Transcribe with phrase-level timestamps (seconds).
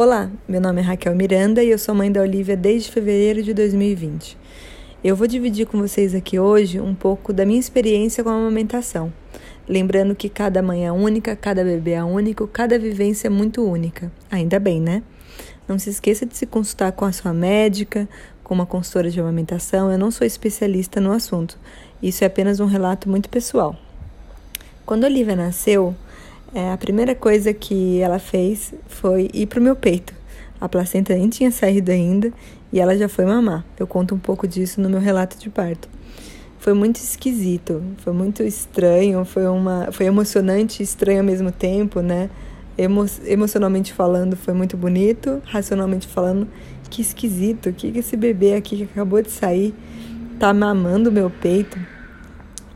[0.00, 3.52] Olá, meu nome é Raquel Miranda e eu sou mãe da Olivia desde fevereiro de
[3.52, 4.38] 2020.
[5.02, 9.12] Eu vou dividir com vocês aqui hoje um pouco da minha experiência com a amamentação.
[9.68, 14.12] Lembrando que cada mãe é única, cada bebê é único, cada vivência é muito única.
[14.30, 15.02] Ainda bem, né?
[15.66, 18.08] Não se esqueça de se consultar com a sua médica,
[18.44, 19.90] com uma consultora de amamentação.
[19.90, 21.58] Eu não sou especialista no assunto.
[22.00, 23.74] Isso é apenas um relato muito pessoal.
[24.86, 25.92] Quando Olivia nasceu,
[26.54, 30.14] é, a primeira coisa que ela fez foi ir pro meu peito.
[30.60, 32.32] A placenta nem tinha saído ainda
[32.72, 33.64] e ela já foi mamar.
[33.78, 35.88] Eu conto um pouco disso no meu relato de parto.
[36.58, 42.00] Foi muito esquisito, foi muito estranho, foi uma, foi emocionante e estranho ao mesmo tempo,
[42.00, 42.28] né?
[42.76, 46.48] Emo, emocionalmente falando, foi muito bonito, racionalmente falando,
[46.90, 49.74] que esquisito, que esse bebê aqui que acabou de sair
[50.38, 51.78] tá mamando meu peito.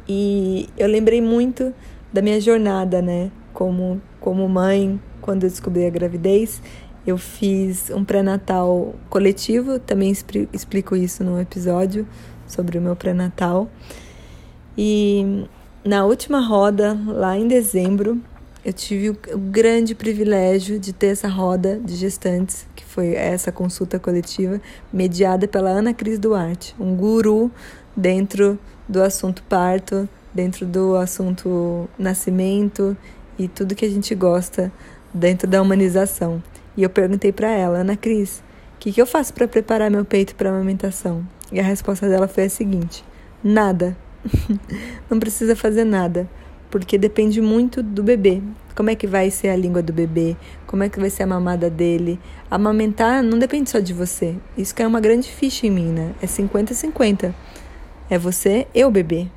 [0.09, 1.75] E eu lembrei muito
[2.13, 3.31] da minha jornada, né?
[3.53, 6.61] Como, como mãe, quando eu descobri a gravidez,
[7.07, 10.13] eu fiz um pré-natal coletivo, também
[10.53, 12.07] explico isso no episódio
[12.47, 13.69] sobre o meu pré-natal.
[14.77, 15.47] E
[15.85, 18.21] na última roda, lá em dezembro,
[18.65, 23.99] eu tive o grande privilégio de ter essa roda de gestantes, que foi essa consulta
[23.99, 24.61] coletiva,
[24.93, 27.51] mediada pela Ana Cris Duarte, um guru
[27.97, 28.57] dentro
[28.89, 32.97] do assunto parto, dentro do assunto nascimento
[33.39, 34.73] e tudo que a gente gosta
[35.13, 36.43] dentro da humanização.
[36.77, 38.43] E eu perguntei para ela, Ana Cris,
[38.75, 41.27] o que, que eu faço para preparar meu peito para amamentação?
[41.51, 43.05] E a resposta dela foi a seguinte:
[43.43, 43.97] nada.
[45.11, 46.29] Não precisa fazer nada,
[46.71, 48.41] porque depende muito do bebê.
[48.75, 50.35] Como é que vai ser a língua do bebê?
[50.67, 52.19] Como é que vai ser a mamada dele?
[52.51, 54.35] Amamentar não depende só de você.
[54.57, 56.15] Isso que é uma grande ficha em mim, né?
[56.23, 57.35] É 50-50.
[58.09, 59.29] É você e o bebê.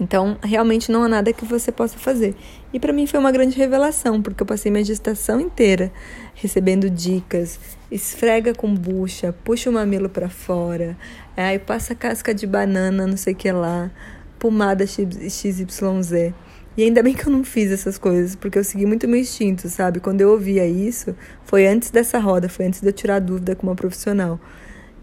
[0.00, 2.34] Então, realmente não há nada que você possa fazer.
[2.72, 5.92] E para mim foi uma grande revelação, porque eu passei minha gestação inteira
[6.34, 10.96] recebendo dicas, esfrega com bucha, puxa o mamilo para fora,
[11.36, 13.90] aí passa casca de banana, não sei o que lá,
[14.38, 16.32] pomada XYZ.
[16.76, 19.68] E ainda bem que eu não fiz essas coisas, porque eu segui muito meu instinto,
[19.68, 20.00] sabe?
[20.00, 21.14] Quando eu ouvia isso,
[21.44, 24.40] foi antes dessa roda, foi antes de eu tirar dúvida com uma profissional.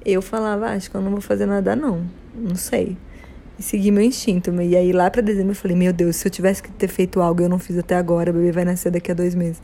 [0.04, 2.06] Eu falava, ah, acho que eu não vou fazer nada não,
[2.36, 2.98] não sei
[3.58, 4.52] e seguir meu instinto.
[4.62, 7.22] E aí lá para dezembro eu falei, meu Deus, se eu tivesse que ter feito
[7.22, 9.62] algo eu não fiz até agora, o bebê vai nascer daqui a dois meses.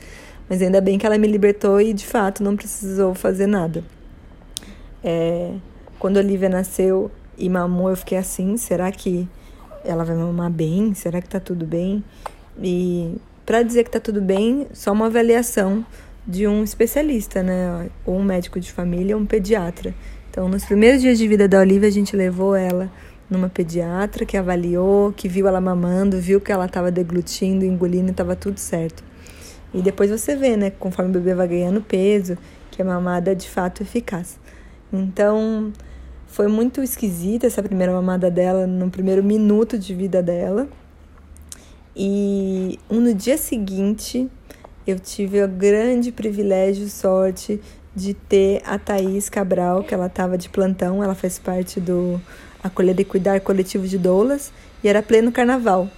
[0.49, 3.83] Mas ainda bem que ela me libertou e de fato não precisou fazer nada.
[5.03, 5.53] É,
[5.99, 9.27] quando a Olivia nasceu e mamou, eu fiquei assim, será que
[9.83, 10.93] ela vai mamar bem?
[10.93, 12.03] Será que tá tudo bem?
[12.61, 13.15] E
[13.45, 15.85] para dizer que tá tudo bem, só uma avaliação
[16.27, 17.89] de um especialista, né?
[18.05, 19.95] Ou um médico de família, ou um pediatra.
[20.29, 22.91] Então, nos primeiros dias de vida da Olivia, a gente levou ela
[23.29, 28.35] numa pediatra que avaliou, que viu ela mamando, viu que ela estava deglutindo, engolindo estava
[28.35, 29.03] tudo certo.
[29.73, 32.37] E depois você vê, né, conforme o bebê vai ganhando peso,
[32.71, 34.39] que a mamada é de fato eficaz.
[34.91, 35.73] Então,
[36.27, 40.67] foi muito esquisita essa primeira mamada dela no primeiro minuto de vida dela.
[41.95, 44.29] E no dia seguinte,
[44.85, 47.59] eu tive o grande privilégio, sorte
[47.95, 52.21] de ter a Thaís Cabral, que ela estava de plantão, ela faz parte do
[52.63, 54.51] acolher e cuidar coletivo de doulas
[54.83, 55.89] e era pleno carnaval.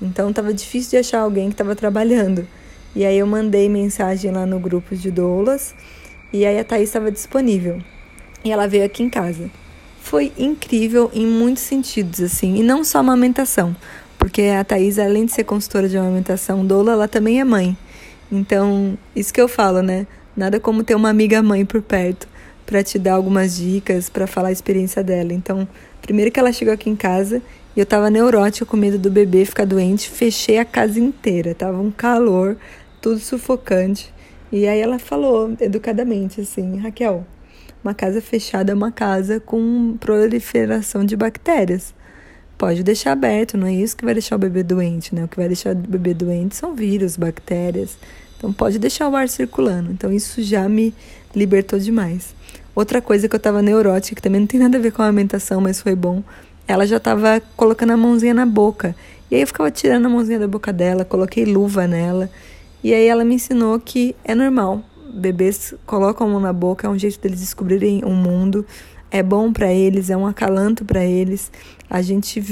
[0.00, 2.46] Então estava difícil de achar alguém que estava trabalhando.
[2.94, 5.74] E aí eu mandei mensagem lá no grupo de doulas
[6.32, 7.80] e aí a Thaís estava disponível.
[8.44, 9.50] E ela veio aqui em casa.
[10.00, 13.74] Foi incrível em muitos sentidos, assim, e não só amamentação,
[14.18, 17.74] porque a Thaís, além de ser consultora de amamentação doula, ela também é mãe.
[18.30, 20.06] Então, isso que eu falo, né?
[20.36, 22.28] Nada como ter uma amiga mãe por perto
[22.66, 25.32] para te dar algumas dicas, para falar a experiência dela.
[25.32, 25.66] Então,
[26.02, 27.42] primeiro que ela chegou aqui em casa
[27.76, 31.78] e eu tava neurótica com medo do bebê ficar doente, fechei a casa inteira, tava
[31.78, 32.56] um calor,
[33.00, 34.12] tudo sufocante.
[34.52, 37.26] E aí ela falou educadamente assim: "Raquel,
[37.82, 41.92] uma casa fechada é uma casa com proliferação de bactérias.
[42.56, 45.24] Pode deixar aberto, não é isso que vai deixar o bebê doente, né?
[45.24, 47.98] O que vai deixar o bebê doente são vírus, bactérias.
[48.44, 49.90] Então pode deixar o ar circulando.
[49.90, 50.92] Então isso já me
[51.34, 52.34] libertou demais.
[52.74, 55.06] Outra coisa que eu tava neurótica, que também não tem nada a ver com a
[55.06, 56.22] alimentação, mas foi bom.
[56.68, 58.94] Ela já tava colocando a mãozinha na boca.
[59.30, 62.28] E aí eu ficava tirando a mãozinha da boca dela, coloquei luva nela.
[62.82, 64.84] E aí ela me ensinou que é normal.
[65.14, 68.66] Bebês colocam a mão na boca, é um jeito deles descobrirem o um mundo.
[69.10, 71.50] É bom para eles, é um acalanto para eles.
[71.88, 72.42] A gente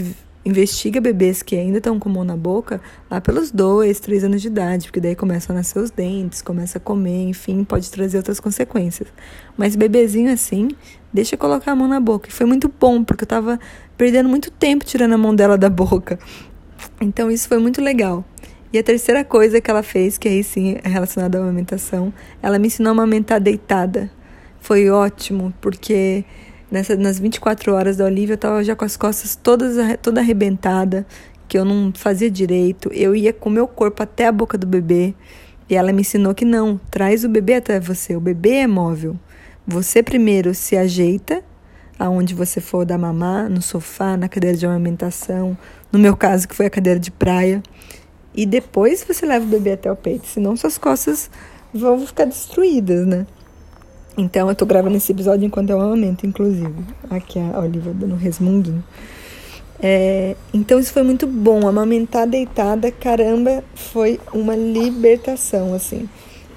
[0.44, 2.80] investiga bebês que ainda estão com mão na boca
[3.10, 6.78] lá pelos dois, três anos de idade, porque daí começam a nascer os dentes, começa
[6.78, 9.08] a comer, enfim, pode trazer outras consequências.
[9.56, 10.68] Mas bebezinho assim,
[11.12, 12.28] deixa colocar a mão na boca.
[12.28, 13.60] E foi muito bom, porque eu tava
[13.96, 16.18] perdendo muito tempo tirando a mão dela da boca.
[17.00, 18.24] Então isso foi muito legal.
[18.72, 22.12] E a terceira coisa que ela fez, que aí sim é relacionada à amamentação,
[22.42, 24.10] ela me ensinou a amamentar deitada.
[24.58, 26.24] Foi ótimo, porque
[26.72, 31.06] nessa, nas 24 horas da Olivia eu tava já com as costas todas toda arrebentada,
[31.46, 32.90] que eu não fazia direito.
[32.92, 35.14] Eu ia com o meu corpo até a boca do bebê.
[35.68, 38.16] E ela me ensinou que não, traz o bebê até você.
[38.16, 39.16] O bebê é móvel.
[39.66, 41.44] Você primeiro se ajeita
[41.98, 45.56] aonde você for dar mamar, no sofá, na cadeira de amamentação,
[45.92, 47.62] no meu caso que foi a cadeira de praia,
[48.34, 51.30] e depois você leva o bebê até o peito, senão suas costas
[51.72, 53.24] vão ficar destruídas, né?
[54.16, 56.74] Então eu tô gravando esse episódio enquanto eu amamento, inclusive.
[57.08, 58.84] Aqui a Olivia dando um resmunguinho.
[59.80, 61.66] É, então isso foi muito bom.
[61.66, 66.08] Amamentar deitada, caramba, foi uma libertação, assim.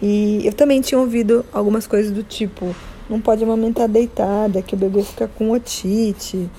[0.02, 2.76] E eu também tinha ouvido algumas coisas do tipo:
[3.10, 6.50] não pode amamentar deitada, que o bebê fica com otite,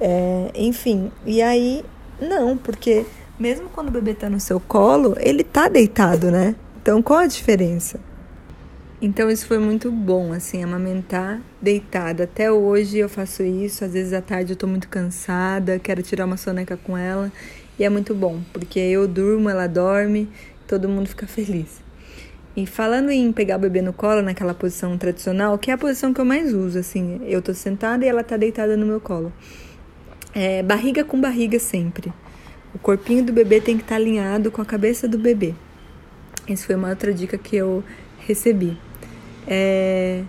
[0.00, 1.10] é, enfim.
[1.24, 1.84] E aí,
[2.20, 3.06] não, porque
[3.38, 6.54] mesmo quando o bebê tá no seu colo, ele tá deitado, né?
[6.82, 8.00] Então qual a diferença?
[9.02, 12.24] Então isso foi muito bom, assim, amamentar deitada.
[12.24, 16.26] Até hoje eu faço isso, às vezes à tarde eu tô muito cansada, quero tirar
[16.26, 17.32] uma soneca com ela,
[17.78, 20.28] e é muito bom, porque eu durmo, ela dorme,
[20.68, 21.80] todo mundo fica feliz.
[22.54, 26.12] E falando em pegar o bebê no colo, naquela posição tradicional, que é a posição
[26.12, 29.32] que eu mais uso, assim, eu tô sentada e ela tá deitada no meu colo.
[30.34, 32.12] É, barriga com barriga sempre.
[32.74, 35.54] O corpinho do bebê tem que estar tá alinhado com a cabeça do bebê.
[36.46, 37.82] Essa foi uma outra dica que eu
[38.18, 38.76] recebi.
[39.46, 40.22] É,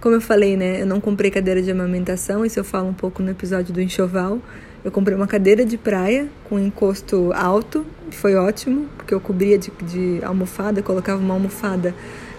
[0.00, 0.82] como eu falei, né?
[0.82, 4.38] Eu não comprei cadeira de amamentação, isso eu falo um pouco no episódio do enxoval.
[4.84, 9.70] Eu comprei uma cadeira de praia com encosto alto, foi ótimo, porque eu cobria de,
[9.82, 11.94] de almofada, colocava uma almofada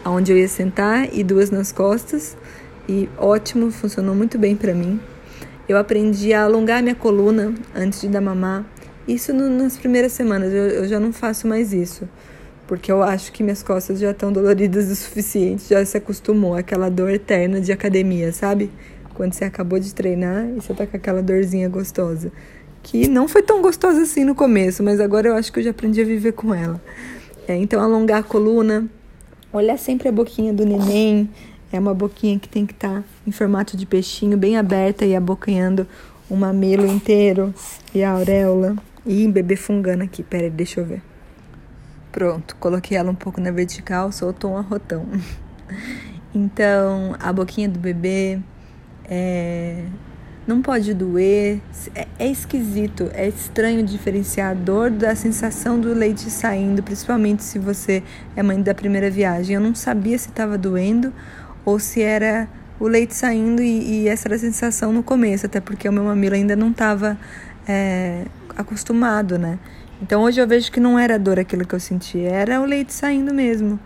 [0.06, 2.36] onde eu ia sentar e duas nas costas,
[2.88, 5.00] e ótimo, funcionou muito bem para mim.
[5.70, 8.66] Eu aprendi a alongar minha coluna antes de dar mamar.
[9.08, 12.10] Isso no, nas primeiras semanas, eu, eu já não faço mais isso
[12.68, 16.90] porque eu acho que minhas costas já estão doloridas o suficiente, já se acostumou àquela
[16.90, 18.72] dor eterna de academia, sabe?
[19.14, 22.32] Quando você acabou de treinar e você tá com aquela dorzinha gostosa.
[22.82, 25.72] Que não foi tão gostosa assim no começo, mas agora eu acho que eu já
[25.72, 26.82] aprendi a viver com ela.
[27.48, 28.88] É, então, alongar a coluna,
[29.52, 31.30] olhar sempre a boquinha do neném.
[31.72, 35.16] É uma boquinha que tem que estar tá em formato de peixinho, bem aberta e
[35.16, 35.88] abocanhando
[36.30, 37.54] o mamilo inteiro
[37.94, 38.76] e a auréola.
[39.06, 41.13] E bebê fungando aqui, peraí, deixa eu ver.
[42.14, 45.06] Pronto, coloquei ela um pouco na vertical, soltou um arrotão.
[46.36, 48.40] Então, a boquinha do bebê
[49.06, 49.86] é,
[50.48, 51.60] não pode doer,
[51.94, 57.60] é, é, esquisito, é estranho diferenciar a dor da sensação do leite saindo, principalmente se
[57.60, 58.02] você
[58.36, 59.54] é mãe da primeira viagem.
[59.56, 61.14] Eu não sabia se estava doendo
[61.64, 62.48] ou se era
[62.80, 66.04] o leite saindo e, e, essa era a sensação no começo, até porque o meu
[66.04, 67.16] mamilo ainda não estava
[67.68, 68.26] é,
[68.58, 69.60] acostumado, né?
[70.04, 72.92] Então hoje eu vejo que não era dor aquilo que eu senti, era o leite
[72.92, 73.80] saindo mesmo.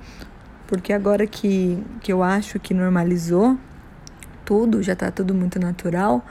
[0.65, 3.55] Porque agora que, que eu acho que normalizou
[4.43, 6.25] tudo, já tá tudo muito natural,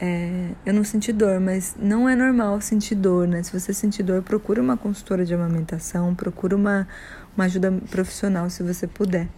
[0.00, 3.40] é, eu não senti dor, mas não é normal sentir dor, né?
[3.44, 6.88] Se você sentir dor, procura uma consultora de amamentação, procura uma,
[7.36, 9.28] uma ajuda profissional se você puder.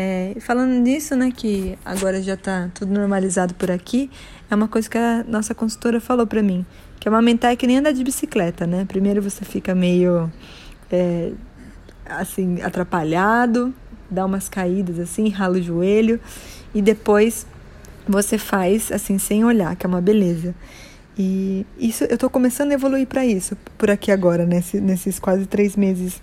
[0.00, 4.08] É, falando nisso, né, que agora já tá tudo normalizado por aqui,
[4.48, 6.64] é uma coisa que a nossa consultora falou para mim,
[7.00, 8.84] que amamentar é que nem andar de bicicleta, né?
[8.84, 10.30] Primeiro você fica meio
[10.88, 11.32] é,
[12.06, 13.74] assim atrapalhado,
[14.08, 16.20] dá umas caídas assim, rala o joelho
[16.72, 17.44] e depois
[18.06, 20.54] você faz assim sem olhar, que é uma beleza.
[21.18, 25.44] E isso eu tô começando a evoluir para isso por aqui agora, nesse, nesses quase
[25.44, 26.22] três meses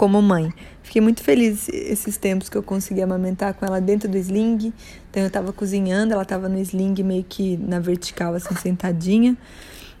[0.00, 0.50] como mãe.
[0.82, 4.72] Fiquei muito feliz esses tempos que eu consegui amamentar com ela dentro do sling.
[5.10, 9.36] Então eu estava cozinhando, ela estava no sling meio que na vertical, assim, sentadinha.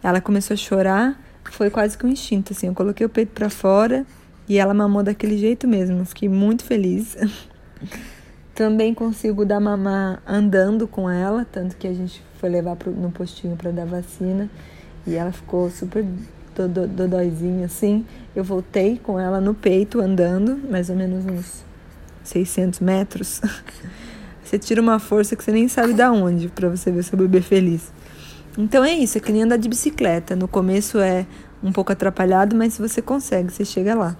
[0.02, 2.68] Ela começou a chorar, foi quase que um instinto, assim.
[2.68, 4.06] Eu coloquei o peito para fora
[4.48, 6.02] e ela mamou daquele jeito mesmo.
[6.06, 7.14] Fiquei muito feliz.
[8.56, 13.10] Também consigo dar mamar andando com ela, tanto que a gente foi levar pro, no
[13.10, 14.48] postinho para dar vacina
[15.06, 16.06] e ela ficou super
[16.68, 18.04] dodóizinha assim.
[18.34, 21.64] Eu voltei com ela no peito, andando, mais ou menos uns
[22.24, 23.40] 600 metros.
[24.42, 27.40] Você tira uma força que você nem sabe da onde para você ver seu bebê
[27.40, 27.92] feliz.
[28.58, 30.34] Então é isso, é que nem andar de bicicleta.
[30.34, 31.24] No começo é
[31.62, 34.16] um pouco atrapalhado, mas você consegue, você chega lá.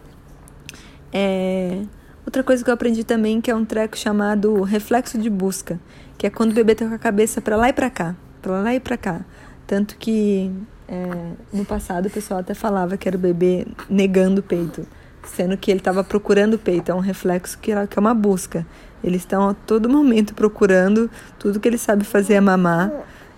[1.13, 1.83] É...
[2.25, 5.81] Outra coisa que eu aprendi também que é um treco chamado reflexo de busca,
[6.17, 8.61] que é quando o bebê tá com a cabeça para lá e para cá, para
[8.61, 9.25] lá e para cá.
[9.67, 10.53] Tanto que
[10.91, 14.85] é, no passado o pessoal até falava que era o bebê negando o peito,
[15.25, 16.91] sendo que ele estava procurando o peito.
[16.91, 18.67] É um reflexo que é, é uma busca.
[19.03, 22.91] Eles estão a todo momento procurando tudo que ele sabe fazer é mamar.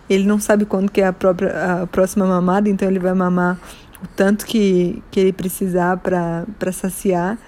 [0.08, 3.58] Ele não sabe quando que é a, própria, a próxima mamada, então ele vai mamar
[4.02, 7.38] o tanto que, que ele precisar para saciar.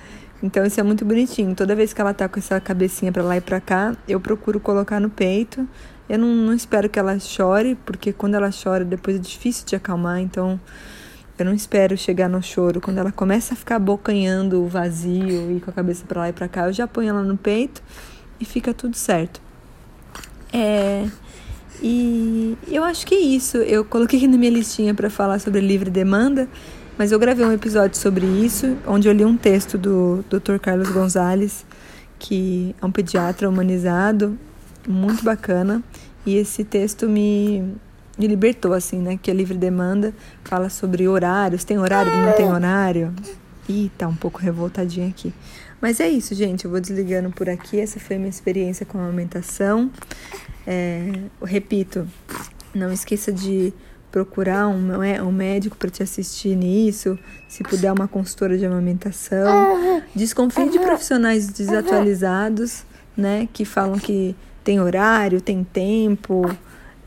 [0.44, 1.54] Então isso é muito bonitinho.
[1.54, 4.60] Toda vez que ela tá com essa cabecinha para lá e para cá, eu procuro
[4.60, 5.66] colocar no peito.
[6.06, 9.74] Eu não, não espero que ela chore, porque quando ela chora depois é difícil de
[9.74, 10.60] acalmar, então
[11.38, 12.78] eu não espero chegar no choro.
[12.78, 16.46] Quando ela começa a ficar bocanhando vazio e com a cabeça para lá e para
[16.46, 17.82] cá, eu já ponho ela no peito
[18.38, 19.40] e fica tudo certo.
[20.52, 21.08] É,
[21.82, 23.56] e eu acho que é isso.
[23.56, 26.46] Eu coloquei aqui na minha listinha para falar sobre livre demanda.
[26.96, 30.58] Mas eu gravei um episódio sobre isso, onde eu li um texto do Dr.
[30.60, 31.66] Carlos Gonzalez,
[32.20, 34.38] que é um pediatra humanizado,
[34.86, 35.82] muito bacana.
[36.24, 37.74] E esse texto me,
[38.16, 39.18] me libertou, assim, né?
[39.20, 41.64] Que a livre demanda fala sobre horários.
[41.64, 43.12] Tem horário, não tem horário?
[43.68, 45.34] Ih, tá um pouco revoltadinha aqui.
[45.80, 46.64] Mas é isso, gente.
[46.64, 47.80] Eu vou desligando por aqui.
[47.80, 49.90] Essa foi a minha experiência com a amamentação.
[50.64, 51.10] É,
[51.40, 52.06] eu repito,
[52.72, 53.72] não esqueça de
[54.14, 54.92] procurar um,
[55.26, 57.18] um médico para te assistir nisso,
[57.48, 60.04] se puder uma consultora de amamentação.
[60.14, 62.84] Desconfie de profissionais desatualizados,
[63.16, 66.48] né, que falam que tem horário, tem tempo.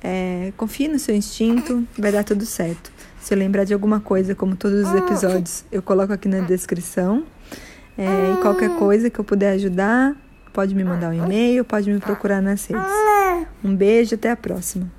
[0.04, 2.92] É, confie no seu instinto, vai dar tudo certo.
[3.22, 7.24] Se eu lembrar de alguma coisa, como todos os episódios, eu coloco aqui na descrição.
[7.98, 10.14] É, e qualquer coisa que eu puder ajudar,
[10.52, 12.86] pode me mandar um e-mail, pode me procurar nas redes.
[13.64, 14.97] Um beijo, até a próxima.